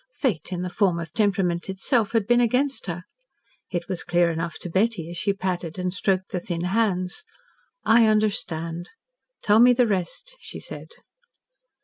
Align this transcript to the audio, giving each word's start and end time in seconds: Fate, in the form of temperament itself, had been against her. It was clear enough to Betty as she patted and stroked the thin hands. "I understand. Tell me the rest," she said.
Fate, 0.15 0.51
in 0.51 0.63
the 0.63 0.69
form 0.71 0.99
of 0.99 1.13
temperament 1.13 1.69
itself, 1.69 2.13
had 2.13 2.25
been 2.25 2.41
against 2.41 2.87
her. 2.87 3.03
It 3.69 3.87
was 3.87 4.03
clear 4.03 4.31
enough 4.31 4.57
to 4.61 4.69
Betty 4.71 5.11
as 5.11 5.17
she 5.19 5.31
patted 5.31 5.77
and 5.77 5.93
stroked 5.93 6.31
the 6.31 6.39
thin 6.39 6.63
hands. 6.63 7.23
"I 7.85 8.07
understand. 8.07 8.89
Tell 9.43 9.59
me 9.59 9.73
the 9.73 9.85
rest," 9.85 10.35
she 10.39 10.59
said. 10.59 10.87